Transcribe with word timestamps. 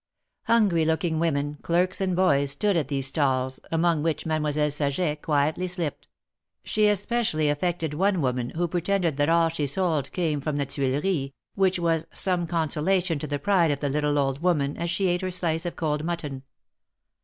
Hungry 0.45 0.83
looking 0.83 1.19
women, 1.19 1.59
clerks 1.61 2.01
and 2.01 2.15
boys 2.15 2.49
stood 2.49 2.75
at 2.75 2.87
these 2.87 3.05
stalls, 3.05 3.59
among 3.71 4.01
which 4.01 4.25
Mademoiselle 4.25 4.71
Saget 4.71 5.21
quietly 5.21 5.67
slipped. 5.67 6.07
She 6.63 6.87
especially 6.87 7.49
affected 7.49 7.93
one 7.93 8.19
woman, 8.19 8.49
who 8.55 8.67
pretended 8.67 9.17
that 9.17 9.29
all 9.29 9.49
she 9.49 9.67
sold 9.67 10.11
came 10.11 10.41
from 10.41 10.57
the 10.57 10.65
Tuileries, 10.65 11.33
which 11.53 11.77
was 11.77 12.07
some 12.11 12.47
consola 12.47 12.99
tion 13.05 13.19
to 13.19 13.27
the 13.27 13.37
pride 13.37 13.69
of 13.69 13.79
the 13.79 13.89
little 13.89 14.17
old 14.17 14.41
jvoman, 14.41 14.75
as 14.75 14.89
she 14.89 15.07
ate 15.07 15.21
her 15.21 15.29
slice 15.29 15.67
of 15.67 15.75
cold 15.75 16.03
mutton. 16.03 16.41